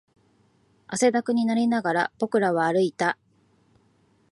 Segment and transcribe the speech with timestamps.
[0.87, 3.19] 汗だくになりながら、僕らは歩いた